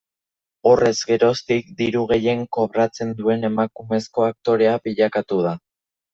Horrez 0.69 0.93
geroztik, 1.09 1.69
diru 1.81 2.01
gehien 2.13 2.41
kobratzen 2.59 3.13
duen 3.21 3.49
emakumezko 3.51 4.27
aktorea 4.31 4.75
bilakatu 4.89 5.41
da. 5.51 5.55